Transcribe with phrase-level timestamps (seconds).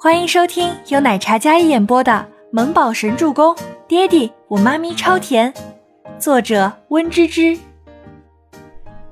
[0.00, 2.12] 欢迎收听由奶茶一演播的
[2.52, 3.52] 《萌宝神助攻》，
[3.88, 5.52] 爹地我妈咪超甜，
[6.20, 7.58] 作者温芝芝。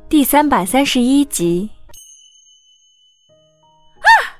[0.09, 1.69] 第三百三十一集。
[3.99, 4.38] 啊！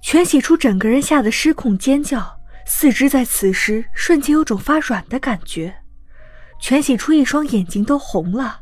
[0.00, 5.76] 全喜初整个人吓得失控尖叫，四肢在此时瞬间有种发软的感觉。
[6.58, 8.60] 全喜初一双眼睛都红了。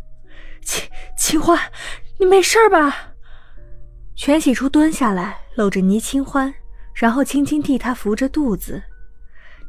[0.64, 1.56] 秦秦欢，
[2.18, 3.14] 你没事吧？
[4.16, 6.52] 全喜初蹲下来，搂着倪清欢，
[6.94, 8.82] 然后轻轻替他扶着肚子。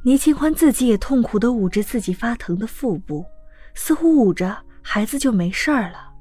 [0.03, 3.25] 倪清欢自己也痛苦地捂着自己发疼的腹部，
[3.73, 6.11] 似乎捂着孩子就没事儿了。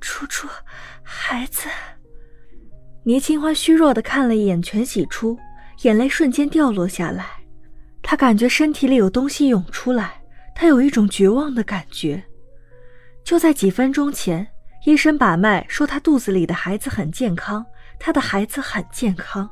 [0.00, 0.48] 初初，
[1.02, 1.68] 孩子。
[3.04, 5.38] 倪清欢虚弱地看了一眼全喜初，
[5.82, 7.26] 眼泪瞬间掉落下来。
[8.02, 10.22] 她感觉身体里有东西涌出来，
[10.54, 12.24] 她有一种绝望的感觉。
[13.22, 14.48] 就在几分钟前。
[14.86, 17.66] 医生把脉说，他肚子里的孩子很健康，
[17.98, 19.50] 他的孩子很健康。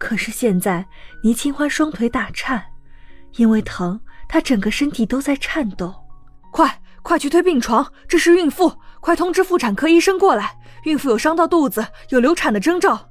[0.00, 0.88] 可是现在，
[1.22, 2.64] 倪清欢双腿打颤，
[3.36, 5.94] 因为疼，她整个身体都在颤抖。
[6.50, 7.92] 快，快去推病床！
[8.08, 10.58] 这是孕妇，快通知妇产科医生过来。
[10.84, 13.08] 孕妇有伤到肚子，有流产的征兆。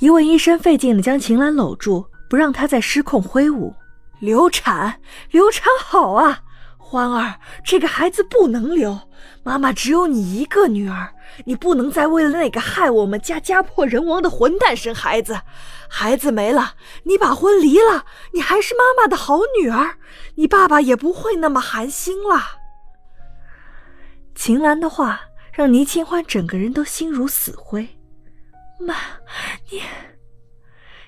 [0.00, 3.72] 一位医生费劲地将秦岚搂住，不让她再失控挥舞。
[4.18, 5.00] 流产，
[5.30, 6.40] 流产好啊！
[6.90, 8.98] 欢儿，这个孩子不能留。
[9.44, 15.40] 妈妈只有你一个女儿，你不能再为了那个害我们家家破人亡的混蛋生孩子。
[15.88, 16.74] 孩子没了，
[17.04, 19.98] 你把婚离了，你还是妈妈的好女儿，
[20.34, 22.58] 你爸爸也不会那么寒心了。
[24.34, 25.20] 秦岚的话
[25.52, 27.88] 让倪清欢整个人都心如死灰。
[28.80, 28.96] 妈，
[29.70, 29.80] 你……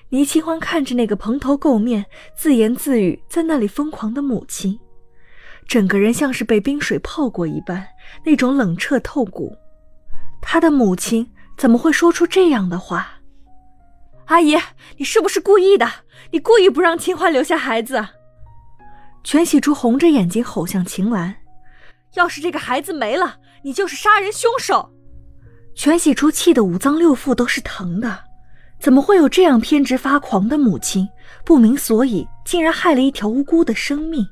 [0.07, 2.05] 倪清欢看着那个蓬头垢面、
[2.37, 4.79] 自言自语在那里疯狂的母亲。
[5.67, 7.85] 整个人像是被冰水泡过一般，
[8.25, 9.55] 那种冷彻透骨。
[10.41, 13.19] 他的母亲怎么会说出这样的话？
[14.25, 14.57] 阿姨，
[14.97, 15.89] 你是不是故意的？
[16.31, 18.05] 你故意不让清欢留下孩子？
[19.23, 21.35] 全喜初红着眼睛吼向秦岚
[22.15, 24.89] ：“要是这个孩子没了，你就是杀人凶手！”
[25.75, 28.19] 全喜初气得五脏六腑都是疼的，
[28.79, 31.07] 怎么会有这样偏执发狂的母亲？
[31.45, 34.27] 不明所以，竟然害了一条无辜的生命。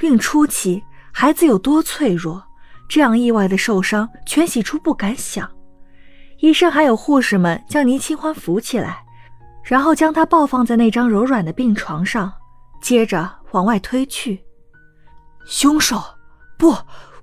[0.00, 0.82] 孕初期，
[1.12, 2.42] 孩子有多脆弱？
[2.88, 5.50] 这样意外的受伤，全喜初不敢想。
[6.40, 9.02] 医生还有护士们将倪清欢扶起来，
[9.62, 12.30] 然后将她抱放在那张柔软的病床上，
[12.82, 14.44] 接着往外推去。
[15.46, 16.02] 凶手？
[16.58, 16.76] 不，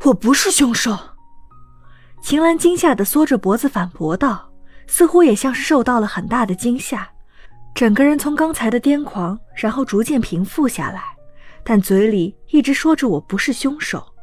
[0.03, 0.97] 我不是凶手。
[2.23, 4.51] 秦岚惊吓的缩着脖子反驳道，
[4.87, 7.07] 似乎也像是受到了很大的惊吓，
[7.75, 11.03] 整个人从刚才的癫狂，然后逐渐平复下来。
[11.63, 14.13] 但嘴里一直说着我不是凶手，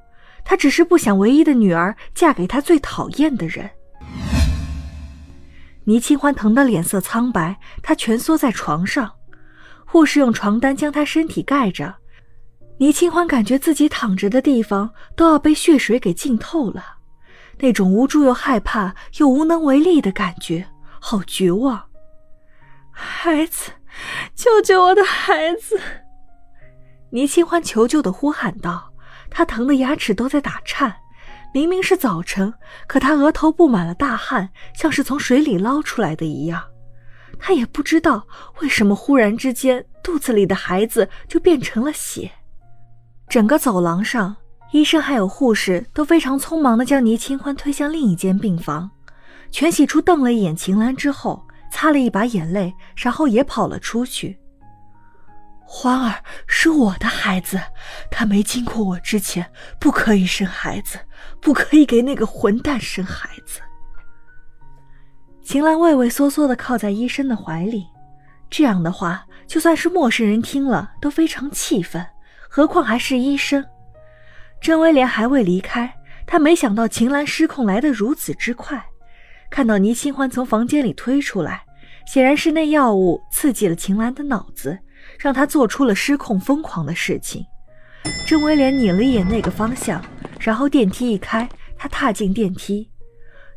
[0.45, 3.71] 他只是不想唯一的女儿嫁给他最讨厌的人。
[5.85, 9.11] 倪清欢疼得脸色苍白，她蜷缩在床上，
[9.87, 11.95] 护士用床单将她身体盖着。
[12.77, 16.85] 倪清欢感觉自己躺着的地方都要被血水给浸透了，
[17.59, 20.69] 那种无助又害怕又无能为力的感觉，
[21.01, 21.83] 好绝望。
[22.91, 23.71] 孩子，
[24.35, 25.81] 救救我的孩子！
[27.11, 28.93] 倪清欢求救的呼喊道
[29.31, 30.95] ：“她疼得牙齿都在打颤，
[31.55, 32.53] 明明是早晨，
[32.87, 36.63] 可她额头布满了大汗，像是从水里捞出来的一样。
[37.39, 38.27] 她也不知道
[38.61, 42.31] 为什么忽然之间肚子里的孩子就变成了血。”
[43.29, 44.37] 整个走廊上，
[44.73, 48.91] 医生还有护士都非常匆忙地将倪清欢推向另一间病房。
[49.51, 54.39] 全喜初瞪了一眼秦岚之后，擦了一把眼泪，然后也跑了出去。
[55.71, 57.61] 欢儿是我的孩子，
[58.11, 60.99] 他没经过我之前不可以生孩子，
[61.43, 63.61] 不可以给那个混蛋生孩子。
[65.45, 67.87] 秦岚畏畏缩缩的靠在医生的怀里，
[68.49, 72.05] 这样的话，就算是陌生人听了都非常气愤，
[72.49, 73.63] 何况还是医生。
[74.63, 75.95] 甄威廉还未离开，
[76.27, 78.83] 他没想到秦岚失控来得如此之快，
[79.51, 81.63] 看到倪清欢从房间里推出来，
[82.07, 84.79] 显然是那药物刺激了秦岚的脑子。
[85.19, 87.45] 让他做出了失控疯狂的事情。
[88.27, 90.03] 郑威廉睨了一眼那个方向，
[90.41, 92.89] 然后电梯一开，他踏进电梯。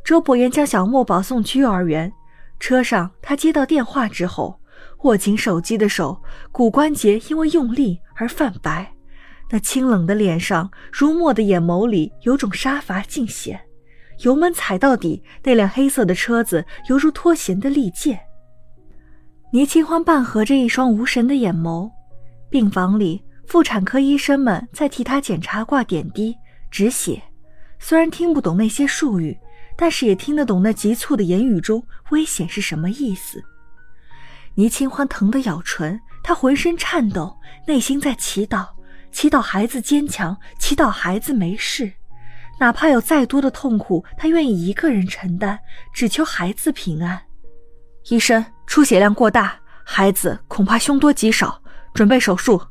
[0.04, 2.12] 周伯言将小墨宝送去幼儿园。
[2.60, 4.60] 车上，他接到电话之后，
[5.04, 6.22] 握紧手机的手
[6.52, 8.94] 骨关节因为用力而泛白，
[9.50, 13.60] 那清冷的脸上、如墨的眼眸里有种杀伐尽显。
[14.19, 18.19] 油门踩到底，那辆黑色的车子犹如脱弦的利剑。
[19.53, 21.92] 倪清欢半合着一双无神的眼眸，
[22.50, 26.33] 病房里妇产科医生们在替她检查、挂点滴、
[26.69, 27.21] 止血。
[27.77, 29.38] 虽然听不懂那些术语，
[29.75, 33.44] 但是也听得懂那急促的言语中危险是什么意思。
[34.56, 37.38] 倪清欢疼得咬唇，她浑身颤抖，
[37.68, 38.65] 内心在祈祷，
[39.12, 41.92] 祈祷孩子坚强，祈祷孩子没事。
[42.57, 45.59] 哪怕有再多的痛苦，她愿意一个人承担，
[45.94, 47.21] 只求孩子平安。
[48.09, 49.54] 医生，出血量过大，
[49.84, 51.62] 孩子恐怕凶多吉少，
[51.94, 52.62] 准备手术。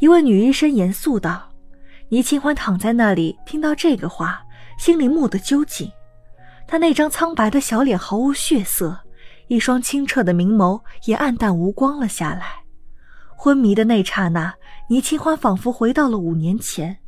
[0.00, 1.52] 一位女医生严肃道。
[2.08, 4.42] 倪清欢躺在那里，听到这个话，
[4.76, 5.88] 心里蓦地揪紧。
[6.66, 8.98] 她那张苍白的小脸毫无血色，
[9.46, 12.64] 一双清澈的明眸也暗淡无光了下来。
[13.36, 14.52] 昏迷的那刹那，
[14.88, 16.98] 倪清欢仿佛回到了五年前。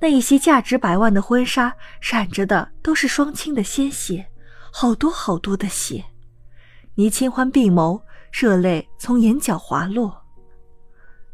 [0.00, 4.24] 那一袭价值百万的婚纱，染着的都是双亲的鲜血，
[4.72, 6.02] 好多好多的血。
[6.98, 8.00] 倪清欢闭眸，
[8.32, 10.16] 热泪从眼角滑落。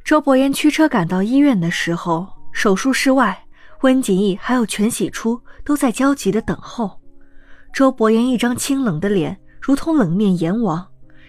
[0.02, 3.46] 周伯言驱车赶到医院的时候，手术室外，
[3.82, 7.00] 温景逸还有全喜初都在焦急的等候。
[7.72, 10.84] 周伯言一张清冷的脸，如同冷面阎王，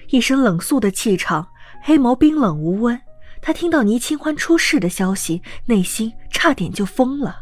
[0.10, 1.48] 一身冷肃的气场，
[1.84, 3.00] 黑眸冰冷无温。
[3.40, 7.36] 他听到倪清欢出事的消息，内心差点就疯了。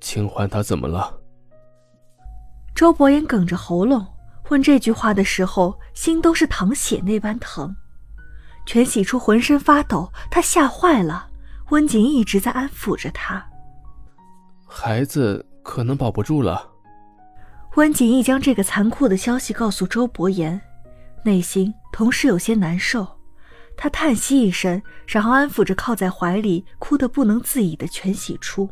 [0.00, 1.20] 清欢他怎么了？
[2.74, 4.06] 周伯言哽着喉咙
[4.50, 7.74] 问这句话的时候，心都是淌血那般疼。
[8.66, 11.28] 全喜初浑身发抖，他吓坏了。
[11.70, 13.44] 温景一直在安抚着他。
[14.66, 16.70] 孩子可能保不住了。
[17.76, 20.60] 温景逸将这个残酷的消息告诉周伯言，
[21.24, 23.06] 内心同时有些难受。
[23.76, 28.70] 他叹息一声，然后安抚着靠在怀里、哭得不能自已的全喜初。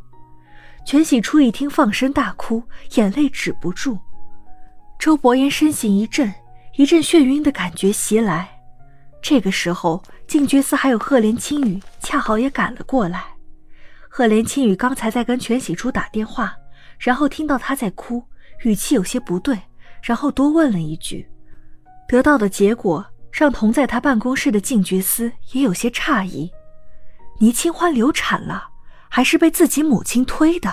[0.86, 2.62] 全喜初一听，放声大哭，
[2.94, 3.98] 眼泪止不住。
[5.02, 6.32] 周伯言身形一震，
[6.76, 8.49] 一阵眩晕的感觉袭来。
[9.20, 13.25] 这个时候，静觉寺还有赫连青羽恰好也赶了过来。
[14.08, 16.54] 赫连青羽刚才在跟全喜初打电话，
[17.00, 18.22] 然后听到他在哭，
[18.62, 19.58] 语气有些不对，
[20.04, 21.28] 然后多问了一句，
[22.06, 23.04] 得到的结果。
[23.32, 26.49] 让同在他办公室的静觉司也有些诧异：
[27.40, 28.69] 倪清欢流产了，
[29.08, 30.72] 还是被自己母亲推的？